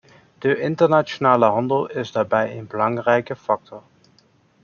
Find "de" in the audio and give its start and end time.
0.39-0.59